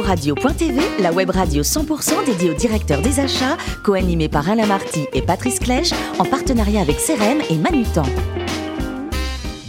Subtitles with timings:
[0.00, 5.22] Radio.tv, la web radio 100% dédiée au directeur des achats, co-animée par Alain Marty et
[5.22, 8.04] Patrice Clèche, en partenariat avec CRM et Manutan.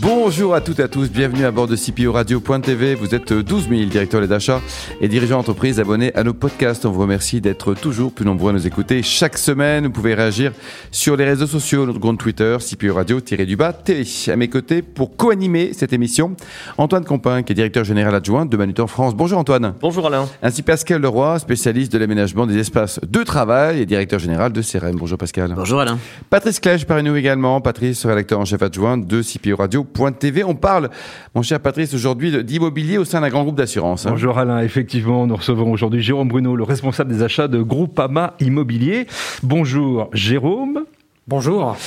[0.03, 2.93] Bonjour à toutes et à tous, bienvenue à bord de CPO Radio.tv.
[2.95, 4.59] Vous êtes 12 000 directeurs d'achat
[4.99, 6.85] et dirigeants d'entreprise abonnés à nos podcasts.
[6.85, 9.85] On vous remercie d'être toujours plus nombreux à nous écouter chaque semaine.
[9.85, 10.51] Vous pouvez réagir
[10.91, 14.03] sur les réseaux sociaux, notre compte Twitter, CPO Radio-du-bas TV.
[14.27, 16.35] À mes côtés, pour co-animer cette émission,
[16.77, 19.15] Antoine Compin, qui est directeur général adjoint de Manutan France.
[19.15, 19.73] Bonjour Antoine.
[19.79, 20.27] Bonjour Alain.
[20.41, 24.97] Ainsi Pascal Leroy, spécialiste de l'aménagement des espaces de travail et directeur général de CRM.
[24.97, 25.53] Bonjour Pascal.
[25.55, 25.97] Bonjour Alain.
[26.29, 27.61] Patrice Clèche parmi nous également.
[27.61, 29.87] Patrice, rédacteur en chef adjoint de CPO Radio.
[30.19, 30.43] TV.
[30.43, 30.89] On parle,
[31.35, 34.05] mon cher Patrice, aujourd'hui d'immobilier au sein d'un grand groupe d'assurance.
[34.05, 34.11] Hein.
[34.11, 39.07] Bonjour Alain, effectivement, nous recevons aujourd'hui Jérôme Bruno, le responsable des achats de Groupama Immobilier.
[39.43, 40.85] Bonjour Jérôme.
[41.27, 41.77] Bonjour.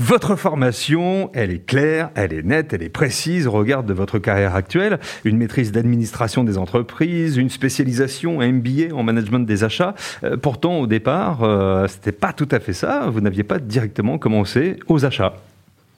[0.00, 4.20] Votre formation, elle est claire, elle est nette, elle est précise au regard de votre
[4.20, 5.00] carrière actuelle.
[5.24, 9.96] Une maîtrise d'administration des entreprises, une spécialisation, un MBA en management des achats.
[10.22, 13.10] Euh, pourtant, au départ, euh, c'était pas tout à fait ça.
[13.10, 15.34] Vous n'aviez pas directement commencé aux achats.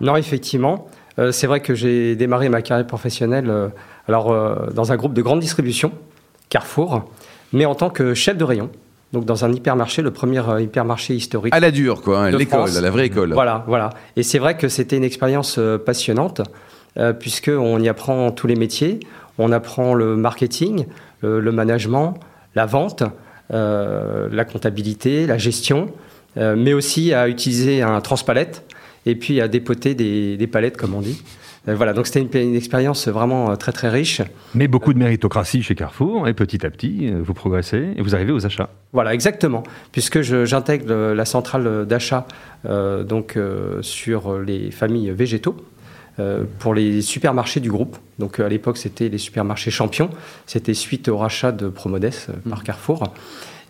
[0.00, 0.88] Non, effectivement.
[1.18, 3.68] Euh, c'est vrai que j'ai démarré ma carrière professionnelle euh,
[4.08, 5.92] alors, euh, dans un groupe de grande distribution,
[6.48, 7.04] Carrefour,
[7.52, 8.70] mais en tant que chef de rayon.
[9.12, 11.52] Donc dans un hypermarché, le premier hypermarché historique.
[11.52, 13.32] À la dure, quoi, hein, l'école, la vraie école.
[13.32, 13.90] Voilà, voilà.
[14.14, 16.42] Et c'est vrai que c'était une expérience passionnante,
[17.18, 19.00] puisqu'on y apprend tous les métiers.
[19.38, 20.86] On apprend le marketing,
[21.22, 22.20] le management,
[22.54, 23.02] la vente,
[23.50, 25.88] la comptabilité, la gestion,
[26.36, 28.64] mais aussi à utiliser un transpalette
[29.06, 31.22] et puis à dépoter des, palettes, comme on dit.
[31.68, 34.22] Euh, voilà, donc c'était une, expérience vraiment euh, très très riche.
[34.54, 38.14] Mais beaucoup de méritocratie chez Carrefour, et petit à petit, euh, vous progressez et vous
[38.14, 38.70] arrivez aux achats.
[38.92, 42.26] Voilà, exactement, puisque j'intègre la centrale d'achat
[42.64, 43.38] donc
[43.82, 45.56] sur les familles végétaux.
[46.58, 47.96] pour les supermarchés du groupe.
[48.18, 50.10] Donc à l'époque, c'était les supermarchés champions.
[50.46, 52.10] C'était suite au rachat de Promodes
[52.48, 52.62] par mmh.
[52.64, 53.14] Carrefour.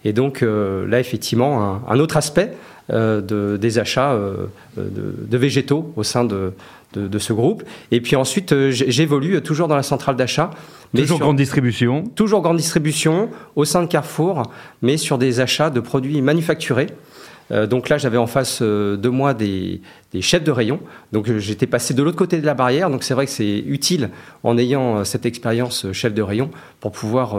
[0.06, 2.54] Et donc là, effectivement, un autre aspect
[2.92, 4.46] de, des achats euh,
[4.76, 6.52] de, végétaux au sein de,
[6.94, 7.62] de, ce groupe.
[7.90, 10.50] Et puis ensuite, euh, j'évolue toujours dans la centrale d'achat.
[10.94, 14.42] Toujours grande distribution Toujours grande distribution au sein de Carrefour,
[14.82, 16.88] mais sur des achats de produits manufacturés.
[17.68, 19.80] donc là, j'avais en face de moi des,
[20.12, 20.80] des, chefs de rayon.
[21.12, 22.90] Donc j'étais passé de l'autre côté de la barrière.
[22.90, 24.10] Donc c'est vrai que c'est utile
[24.42, 26.50] en ayant cette expérience chef de rayon
[26.80, 27.36] pour pouvoir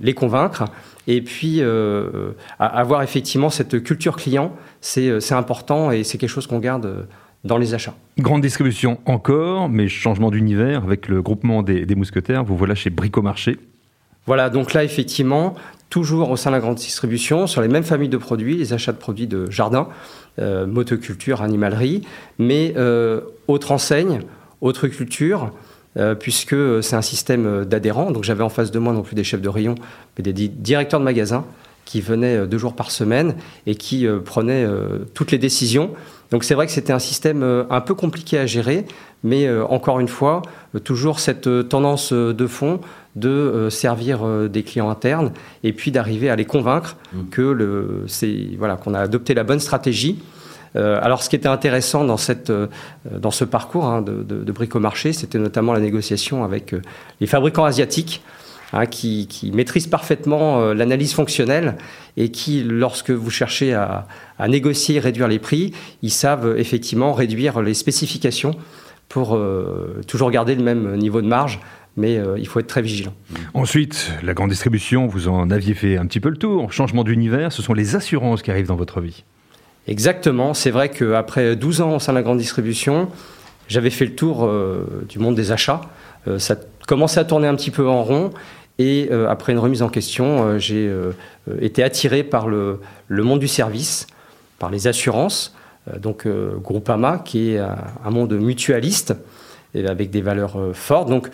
[0.00, 0.64] les convaincre.
[1.06, 4.52] Et puis, euh, avoir effectivement cette culture client,
[4.98, 7.02] euh, c'est important et c'est quelque chose qu'on garde euh,
[7.44, 7.94] dans les achats.
[8.18, 12.44] Grande distribution encore, mais changement d'univers avec le groupement des, mousquetaires.
[12.44, 13.58] Vous voilà chez Bricomarché.
[14.26, 15.54] Voilà, donc là, effectivement,
[15.88, 18.90] toujours au sein de la grande distribution, sur les mêmes familles de produits, les achats
[18.90, 19.86] de produits de jardin,
[20.38, 22.02] motoculture, animalerie,
[22.40, 22.74] mais
[23.46, 24.22] autre enseigne,
[24.60, 25.52] autre culture,
[25.96, 28.10] euh, puisque c'est un système euh, d'adhérents.
[28.10, 29.74] Donc j'avais en face de moi non plus des chefs de rayon,
[30.16, 31.44] mais des directeurs de magasins
[31.86, 33.34] qui venaient euh, deux jours par semaine
[33.66, 34.66] et qui prenaient
[35.14, 35.90] toutes les décisions.
[36.30, 38.84] Donc c'est vrai que c'était un système un peu compliqué à gérer,
[39.22, 40.42] mais encore une fois,
[40.82, 42.80] toujours cette tendance de fond
[43.14, 45.32] de servir des clients internes
[45.62, 47.18] et puis d'arriver à les convaincre mmh.
[47.30, 48.06] que le,
[48.58, 50.35] voilà, qu'on a adopté la bonne stratégie euh,
[50.76, 52.66] alors, ce qui était intéressant dans, cette, euh,
[53.10, 56.82] dans ce parcours hein, de, de, bricomarché, c'était notamment la négociation avec euh,
[57.20, 58.22] les fabricants asiatiques.
[58.72, 61.76] Hein, qui, maîtrisent parfaitement l'analyse fonctionnelle
[62.16, 64.08] et qui, lorsque vous cherchez à,
[64.48, 65.72] négocier et réduire les prix,
[66.02, 68.56] ils savent effectivement réduire les spécifications
[69.08, 69.38] pour
[70.08, 71.60] toujours garder le même niveau de marge
[71.96, 73.14] mais il faut être très vigilant.
[73.54, 76.72] Ensuite, la grande distribution, vous en aviez fait un petit peu le tour.
[76.72, 79.24] Changement d'univers, ce sont les assurances qui arrivent dans votre vie.
[79.86, 80.54] Exactement.
[80.54, 83.08] C'est vrai qu'après 12 ans au sein de la grande distribution,
[83.68, 85.80] j'avais fait le tour euh, du monde des achats.
[86.28, 88.30] Euh, ça commençait à tourner un petit peu en rond.
[88.78, 90.92] Et euh, après une remise en question, j'ai
[91.60, 92.80] été attiré par le,
[93.10, 94.06] monde du service,
[94.58, 95.54] par les assurances.
[95.98, 99.14] donc Groupama, qui est un, monde mutualiste,
[99.74, 101.08] avec des valeurs fortes.
[101.08, 101.30] Donc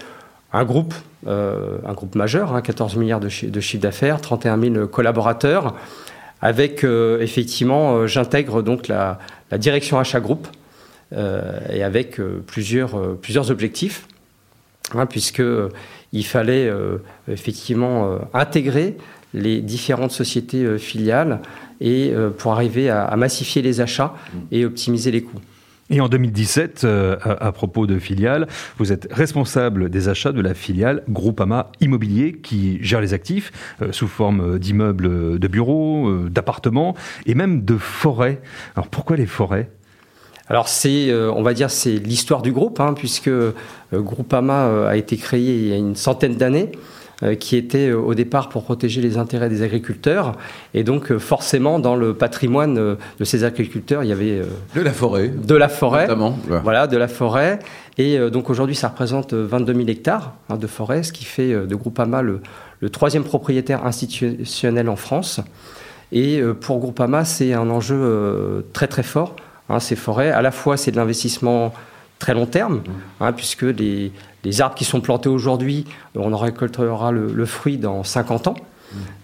[0.53, 0.95] un groupe,
[1.27, 5.75] un groupe majeur, 14 hein, milliards de, de chiffre d'affaires, 31 000 collaborateurs
[6.43, 9.19] avec euh, effectivement, euh, j'intègre donc la,
[9.57, 10.49] direction achat groupe
[11.13, 12.95] euh, et avec plusieurs,
[13.51, 14.09] objectifs,
[14.95, 15.43] hein, puisque
[16.13, 16.71] il fallait
[17.29, 18.97] effectivement intégrer
[19.35, 21.41] les différentes sociétés filiales
[21.83, 24.15] et pour arriver à, massifier les achats
[24.51, 25.41] et optimiser les coûts.
[25.91, 28.47] Et en 2017, euh, à, propos de filiales,
[28.79, 33.53] vous êtes responsable des achats de la filiale Groupama Immobilier qui gère les actifs
[33.83, 36.95] euh, sous forme d'immeubles de bureaux, euh, d'appartements
[37.27, 38.41] et même de forêts.
[38.77, 39.71] Alors pourquoi les forêts?
[40.49, 43.31] Alors c'est, on va dire, c'est l'histoire du groupe, hein, puisque
[43.93, 46.73] Groupama a été créé il y a une centaine d'années.
[47.39, 50.33] Qui était au départ pour protéger les intérêts des agriculteurs.
[50.75, 54.43] Et donc, forcément, dans le patrimoine de ces agriculteurs, il y avait...
[54.75, 55.29] de la forêt.
[55.29, 56.03] De la forêt.
[56.03, 56.39] Notamment.
[56.63, 57.59] Voilà, de la forêt.
[57.99, 61.75] Et donc, aujourd'hui, ça représente 22 000 hectares hein, de forêt, ce qui fait de
[61.75, 62.41] Groupama le,
[62.81, 65.41] le troisième propriétaire institutionnel en France.
[66.11, 69.37] Et pour Groupama, c'est un enjeu très très fort
[69.73, 70.31] Hein, ces forêts.
[70.31, 71.73] À la fois, c'est de l'investissement
[72.23, 72.83] très long terme,
[73.21, 74.13] hein, puisque les,
[74.61, 78.55] arbres qui sont plantés aujourd'hui, on en récoltera le, fruit dans 50 ans.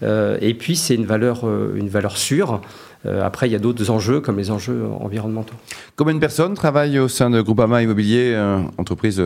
[0.03, 2.61] Euh, et puis, c'est une valeur, euh, une valeur sûre.
[3.05, 5.53] Euh, après, il y a d'autres enjeux, comme les enjeux environnementaux.
[5.95, 8.37] Combien de personnes travaillent au sein de Groupama Immobilier,
[8.77, 9.23] entreprise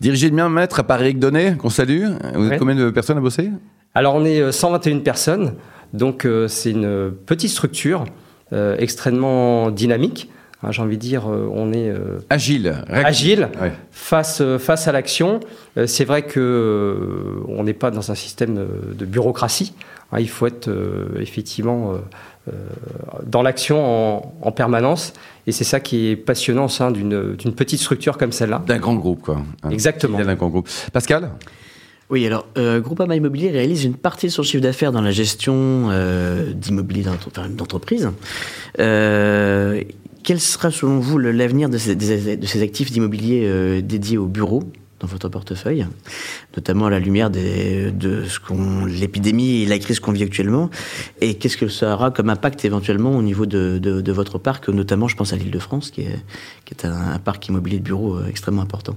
[0.00, 3.20] dirigée de bien maître par Eric Donnet, qu'on salue Vous êtes combien de personnes à
[3.20, 3.50] bosser?
[3.94, 5.56] Alors, on est 121 personnes.
[5.92, 8.06] Donc, c'est une petite structure
[8.78, 10.30] extrêmement dynamique.
[10.62, 13.48] Hein, j'ai envie de dire, euh, on est euh, agile, agile
[13.90, 15.40] face, euh, face à l'action.
[15.86, 19.72] c'est vrai que on n'est pas dans un système de bureaucratie.
[20.12, 20.68] Hein, il faut être
[21.18, 21.94] effectivement
[23.24, 25.12] dans l'action en, permanence.
[25.46, 28.62] Et c'est ça qui est passionnant au sein d'une petite structure comme celle-là.
[28.66, 29.42] D'un grand groupe, quoi.
[29.62, 29.70] Hein.
[29.70, 30.18] Exactement.
[30.18, 30.68] D'un grand groupe.
[30.92, 31.30] Pascal?
[32.10, 35.90] Oui, alors euh, Groupama Immobilier réalise une partie de son chiffre d'affaires dans la gestion
[36.54, 37.04] d'immobilier
[37.56, 38.10] d'entreprise.
[38.80, 39.80] Euh,
[40.22, 44.62] quel sera selon vous l'avenir de, de, ces actifs d'immobilier euh, dédiés au bureau
[45.00, 45.86] dans votre portefeuille,
[46.56, 50.68] notamment à la lumière de ce qu'on, l'épidémie et la crise qu'on vit actuellement,
[51.22, 55.08] et qu'est-ce que ça aura comme impact éventuellement au niveau de, de votre parc, notamment
[55.08, 56.18] je pense à l'Île-de-France, qui est,
[56.66, 58.96] qui est un, un, parc immobilier de bureau euh, extrêmement important.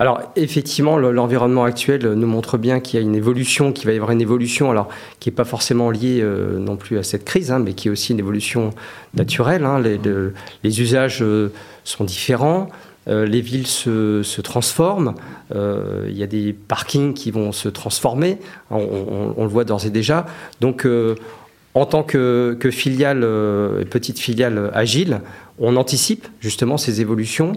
[0.00, 3.96] Alors effectivement, l'environnement actuel nous montre bien qu'il y a une évolution, qu'il va y
[3.96, 4.88] avoir une évolution, alors
[5.20, 7.90] qui n'est pas forcément liée euh, non plus à cette crise, hein, mais qui est
[7.92, 8.70] aussi une évolution
[9.14, 9.64] naturelle.
[9.64, 9.80] Hein.
[9.80, 11.52] Les, usages euh,
[11.84, 12.70] sont différents,
[13.06, 15.14] euh, les villes se, transforment,
[15.54, 18.38] il y a des parkings qui vont se transformer,
[18.72, 20.26] hein, on, le voit d'ores et déjà.
[20.60, 20.88] Donc
[21.74, 23.20] en tant que, que filiale,
[23.90, 25.20] petite filiale agile,
[25.58, 27.52] on anticipe justement ces évolutions,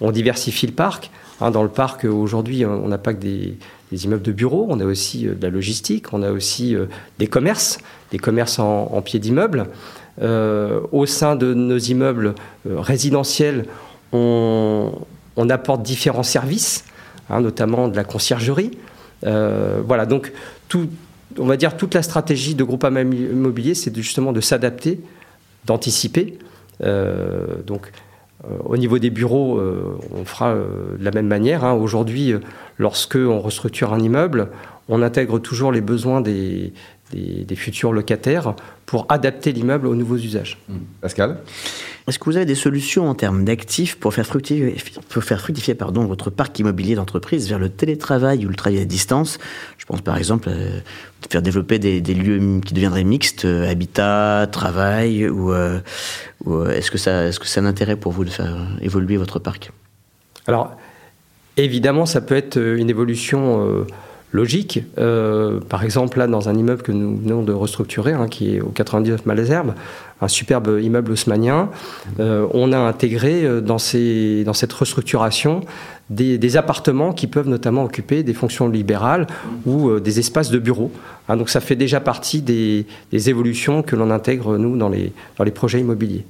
[0.00, 1.10] on diversifie le parc.
[1.40, 3.56] Hein, dans le parc, aujourd'hui, on n'a pas que des,
[4.04, 6.86] immeubles de bureaux, on a aussi euh, de la logistique, on a aussi euh,
[7.18, 7.78] des commerces,
[8.10, 9.66] des commerces en, pied d'immeuble.
[10.20, 12.34] Euh, au sein de nos immeubles
[12.66, 13.64] résidentiels,
[14.12, 14.92] on,
[15.50, 16.84] apporte différents services,
[17.28, 18.70] hein, notamment de la conciergerie.
[19.22, 20.32] voilà, donc
[20.68, 20.88] tout,
[21.38, 25.00] on va dire toute la stratégie de groupe immobilier, c'est justement de s'adapter,
[25.66, 26.38] d'anticiper.
[26.80, 27.92] donc
[28.44, 31.64] euh, au niveau des bureaux, euh, on fera euh, de la même manière.
[31.64, 31.74] Hein.
[31.74, 32.34] Aujourd'hui,
[32.78, 34.48] lorsque on restructure un immeuble,
[34.88, 36.72] on intègre toujours les besoins des,
[37.54, 38.54] futurs locataires
[38.86, 40.58] pour adapter l'immeuble aux nouveaux usages.
[41.00, 41.38] Pascal?
[42.08, 44.76] Est-ce que vous avez des solutions en termes d'actifs pour faire fructifier,
[45.08, 48.84] pour faire fructifier pardon, votre parc immobilier d'entreprise vers le télétravail ou le travail à
[48.84, 49.38] distance?
[49.78, 55.28] Je pense par exemple à faire développer des, lieux qui deviendraient mixtes, euh, habitat, travail,
[55.28, 55.78] ou, euh,
[56.48, 59.38] euh, est-ce que ça, est-ce que c'est un intérêt pour vous de faire évoluer votre
[59.38, 59.70] parc?
[60.48, 60.76] Alors,
[61.56, 63.86] évidemment, ça peut être une évolution
[64.32, 64.82] logique.
[64.98, 68.60] Euh, par exemple, là, dans un immeuble que nous venons de restructurer, hein, qui est
[68.60, 69.74] au 99 Malesherbes,
[70.20, 71.70] un superbe immeuble haussmanien,
[72.18, 75.60] euh, on a intégré euh, dans, cette restructuration
[76.10, 79.26] des, appartements qui peuvent notamment occuper des fonctions libérales
[79.66, 80.92] ou des espaces de bureaux.
[81.28, 85.80] Hein, donc ça fait déjà partie des, évolutions que l'on intègre, nous, dans les projets
[85.80, 86.24] immobiliers.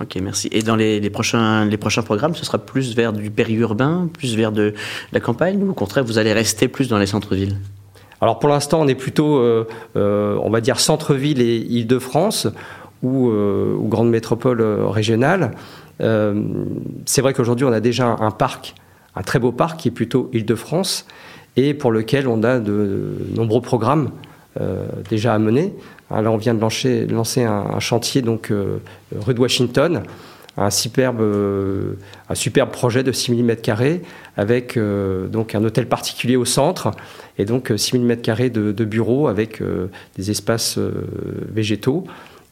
[0.00, 0.48] Ok, merci.
[0.50, 1.68] Et dans les, prochains,
[2.04, 4.74] programmes, ce sera plus vers du périurbain, plus vers de
[5.12, 7.56] la campagne, ou au contraire, vous allez rester plus dans les centres-villes?
[8.20, 12.48] Alors pour l'instant, on est plutôt, euh, euh, on va dire, centre-ville et Île-de-France,
[13.02, 15.52] ou, euh, ou, grande métropole régionale.
[16.00, 18.74] C'est vrai qu'aujourd'hui, on a déjà un parc,
[19.14, 21.06] un très beau parc, qui est plutôt Île-de-France,
[21.56, 24.10] et pour lequel on a de nombreux programmes
[25.08, 25.72] déjà à mener.
[26.10, 28.78] Hein, là, on vient de lancer, un, chantier donc euh,
[29.14, 30.02] rue de Washington,
[30.56, 31.94] un superbe, euh,
[32.28, 34.00] un superbe projet de 6000 m2
[34.36, 36.92] avec euh, donc un hôtel particulier au centre
[37.38, 39.62] et donc 6000 m2 de, de bureaux avec
[40.16, 40.78] des espaces
[41.48, 42.04] végétaux.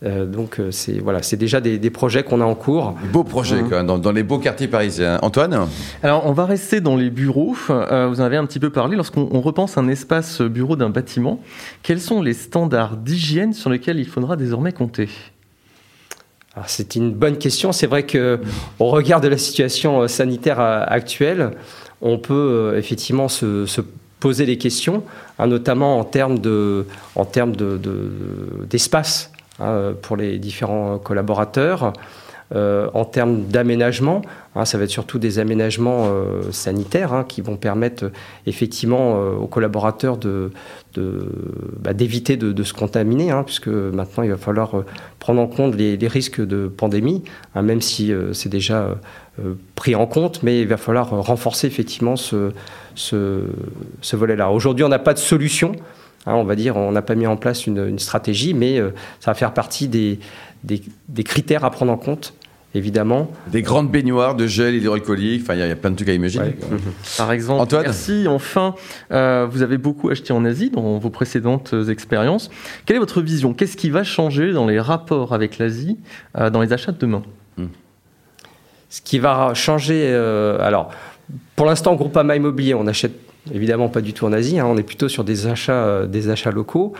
[0.04, 2.94] Euh, donc euh, c'est voilà, c'est déjà des, projets qu'on a en cours.
[3.12, 3.86] Beaux projets mmh.
[4.00, 5.18] dans, les beaux quartiers parisiens.
[5.22, 5.68] Antoine
[6.02, 7.54] Alors on va rester dans les bureaux.
[7.70, 8.96] Euh, vous en avez un petit peu parlé.
[8.96, 11.40] Lorsqu'on repense un espace bureau d'un bâtiment,
[11.82, 15.08] quels sont les standards d'hygiène sur lesquels il faudra désormais compter?
[16.66, 17.72] C'est une bonne question.
[17.72, 18.38] C'est vrai que
[18.78, 21.52] au regard de la situation sanitaire actuelle,
[22.02, 23.64] on peut effectivement se,
[24.20, 25.02] poser des questions,
[25.38, 27.80] hein, notamment en termes de, en termes de,
[28.68, 29.32] d'espace.
[29.58, 31.92] Hein, pour les différents collaborateurs.
[32.54, 34.20] euh, en termes d'aménagement.
[34.56, 38.10] Hein, ça va être surtout des aménagements euh, sanitaires hein, qui vont permettre
[38.46, 40.50] effectivement aux collaborateurs de,
[41.78, 44.84] bah, d'éviter de, se contaminer, puisque maintenant il va falloir
[45.18, 47.22] prendre en compte les, risques de pandémie,
[47.54, 48.98] même si c'est déjà
[49.74, 52.52] pris en compte, mais il va falloir renforcer effectivement ce,
[52.94, 54.50] ce volet-là.
[54.50, 55.72] Aujourd'hui, on n'a pas de solution.
[56.26, 59.32] Hein, on va dire, on n'a pas mis en place une, stratégie, mais euh, ça
[59.32, 60.20] va faire partie des,
[60.62, 62.34] des, critères à prendre en compte
[62.74, 63.30] évidemment.
[63.48, 66.56] Des grandes baignoires de gel hydroalcoolique, enfin il y, a plein de trucs à imaginer.
[66.70, 66.78] Mhm.
[67.18, 68.26] Par exemple, Antoine merci.
[68.26, 68.74] Enfin,
[69.10, 72.50] euh, vous avez beaucoup acheté en Asie dans vos précédentes expériences.
[72.86, 73.52] Quelle est votre vision?
[73.52, 75.98] Qu'est-ce qui va changer dans les rapports avec l'Asie
[76.38, 77.22] euh, dans les achats de demain?
[77.58, 77.66] Hmm.
[78.88, 80.92] Ce qui va changer, alors
[81.56, 83.12] pour l'instant, Groupama Immobilier, on achète
[83.50, 84.66] évidemment pas du tout en Asie, hein.
[84.66, 86.92] on est plutôt sur des achats, euh, des achats locaux.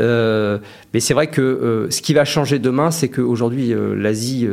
[0.00, 0.58] Euh,
[0.92, 4.48] mais c'est vrai que euh, ce qui va changer demain, c'est qu'aujourd'hui, l'Asie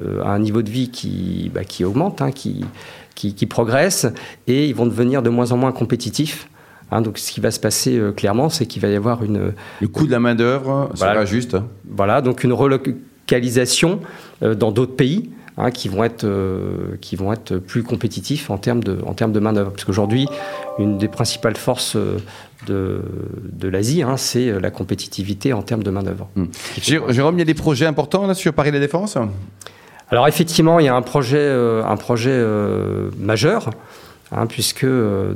[0.00, 2.64] a un niveau de vie qui, bah, qui augmente, hein, qui,
[3.14, 4.06] qui, progresse,
[4.46, 6.48] et ils vont devenir de moins en moins compétitifs.
[6.90, 7.00] Hein.
[7.00, 9.52] donc, ce qui va se passer clairement, c'est qu'il va y avoir une.
[9.80, 11.56] Le coût de la main-d'œuvre sera juste.
[11.88, 14.00] Voilà, donc une relocalisation
[14.42, 15.30] dans d'autres pays.
[15.56, 19.30] Hein, qui, vont être, euh, qui vont être plus compétitifs en termes de, en termes
[19.30, 19.70] de main-d'œuvre.
[19.70, 20.26] Parce qu'aujourd'hui,
[20.80, 22.16] une des principales forces euh,
[22.66, 23.02] de,
[23.52, 26.26] de l'Asie, hein, c'est la compétitivité en termes de main-d'œuvre.
[26.34, 26.46] Hmm.
[26.82, 29.16] Jérôme, il y a des projets importants là, sur Paris La Défense?
[30.10, 32.36] Alors, effectivement, il y a un projet, euh, un projet
[33.16, 33.70] majeur.
[34.32, 34.86] Hein, puisque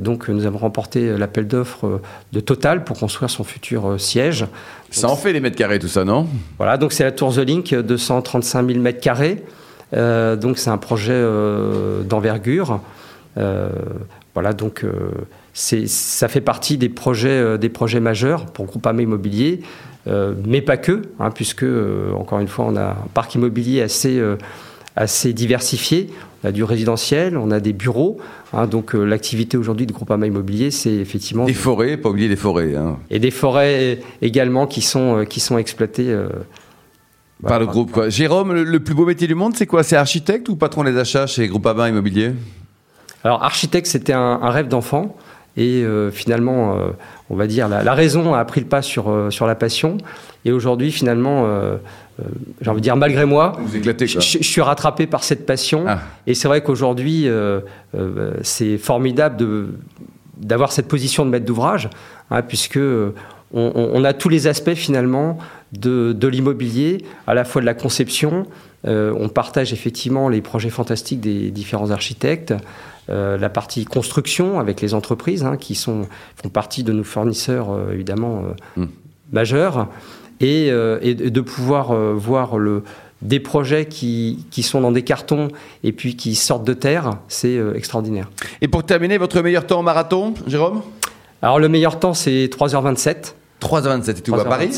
[0.01, 2.01] donc nous avons remporté l'appel d'offres
[2.33, 4.45] de Total pour construire son futur siège.
[4.89, 6.27] Ça en fait les mètres carrés tout ça, non?
[6.57, 9.45] Voilà, donc c'est la Tour The Link, 235 000 mètres carrés.
[9.93, 12.81] Euh, donc c'est un projet euh, d'envergure.
[13.37, 13.69] Euh,
[14.33, 14.85] voilà, donc
[15.53, 19.61] ça fait partie des projets, des projets majeurs pour Groupama Immobilier,
[20.45, 21.65] mais pas que, hein, puisque,
[22.15, 24.21] encore une fois, on a un parc immobilier assez,
[24.95, 26.09] assez diversifié.
[26.43, 28.17] On a du résidentiel, on a des bureaux.
[28.53, 31.43] Hein, donc l'activité aujourd'hui de Groupama Immobilier, c'est effectivement...
[31.43, 32.75] Des forêts, pas oublier des forêts.
[32.75, 32.97] Hein.
[33.09, 36.15] Et des forêts également qui sont, qui sont exploitées
[37.47, 38.09] par le groupe, quoi.
[38.09, 39.83] Jérôme, le, plus beau métier du monde, c'est quoi?
[39.83, 42.33] C'est architecte ou patron des achats chez Groupama Immobilier?
[43.23, 45.15] Alors, architecte, c'était un, rêve d'enfant.
[45.57, 46.89] Et euh, finalement, euh,
[47.29, 49.97] on va dire, la, raison a pris le pas sur, euh, sur la passion.
[50.45, 51.45] Et aujourd'hui, finalement,
[52.61, 55.85] j'ai envie de dire, malgré moi, Vous éclatez, je, suis rattrapé par cette passion.
[55.87, 55.99] Ah.
[56.27, 57.27] Et c'est vrai qu'aujourd'hui,
[58.41, 59.67] c'est formidable de,
[60.37, 61.89] d'avoir cette position de maître d'ouvrage,
[62.31, 62.79] hein, puisque
[63.53, 65.39] on, a tous les aspects finalement
[65.73, 68.45] de, l'immobilier, à la fois de la conception.
[68.87, 72.53] Euh, on partage effectivement les projets fantastiques des différents architectes.
[73.09, 76.07] Euh, la partie construction avec les entreprises hein, qui sont,
[76.41, 78.43] font partie de nos fournisseurs euh, évidemment
[78.77, 78.85] hmm.
[79.31, 79.87] majeurs.
[80.41, 82.83] Et, de pouvoir voir le,
[83.21, 85.49] des projets qui, qui, sont dans des cartons
[85.83, 88.29] et puis qui sortent de terre, c'est extraordinaire.
[88.61, 90.81] Et pour terminer, votre meilleur temps en marathon, Jérôme?
[91.41, 93.33] Alors le meilleur temps, c'est 3h27.
[93.61, 94.69] 3h27, c'était à Paris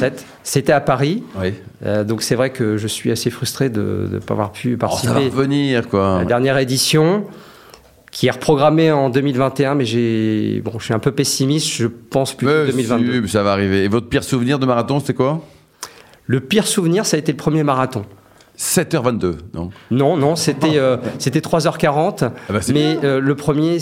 [0.43, 1.23] C'était à Paris.
[1.39, 1.53] Oui.
[1.85, 5.11] Euh, donc c'est vrai que je suis assez frustré de ne pas avoir pu participer.
[5.11, 6.15] Oh, ça va revenir, quoi.
[6.15, 7.25] À la dernière édition,
[8.11, 11.69] qui est reprogrammée en 2021, mais j'ai, bon, je suis un peu pessimiste.
[11.71, 13.27] Je pense plus que 2022.
[13.27, 13.83] ça va arriver.
[13.83, 15.41] Et votre pire souvenir de marathon, c'était quoi?
[16.25, 18.05] Le pire souvenir, ça a été le premier marathon.
[18.61, 19.71] 7h22, non?
[19.89, 22.25] Non, non, c'était euh, c'était 3h40.
[22.25, 23.79] Ah bah, mais euh, le premier,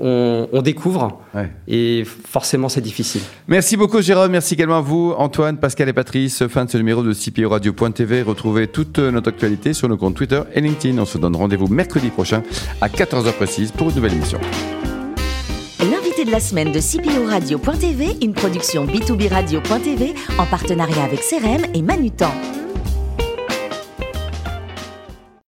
[0.00, 1.20] on, découvre.
[1.68, 3.20] Et forcément, c'est difficile.
[3.46, 4.32] Merci beaucoup, Jérôme.
[4.32, 6.44] Merci également à vous, Antoine, Pascal et Patrice.
[6.48, 8.22] Fin de ce numéro de CPO Radio.tv.
[8.22, 10.98] Retrouvez toute notre actualité sur nos comptes Twitter et LinkedIn.
[10.98, 12.42] On se donne rendez-vous mercredi prochain
[12.80, 14.40] à 14h précise pour une nouvelle émission.
[15.78, 21.64] L'invité de la semaine de CPO Radio.tv, une production B2B Radio.tv en partenariat avec CRM
[21.74, 22.32] et Manutan.